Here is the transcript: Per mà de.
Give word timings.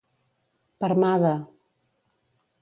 Per 0.85 0.89
mà 1.03 1.11
de. 1.25 1.35